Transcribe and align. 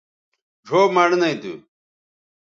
ڙھؤ 0.67 0.81
مڑنئ 0.95 1.29
تھو 1.41 1.53